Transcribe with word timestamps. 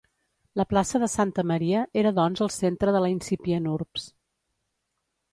La 0.59 0.63
plaça 0.69 0.99
de 1.01 1.09
Santa 1.15 1.43
Maria, 1.51 1.83
era 2.01 2.11
doncs 2.19 2.41
el 2.45 2.49
centre 2.55 2.93
de 2.95 3.01
la 3.03 3.11
incipient 3.17 3.69
urbs. 3.75 4.07